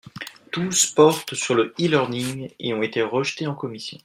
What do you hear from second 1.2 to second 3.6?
sur le e-learning et ont été rejetés en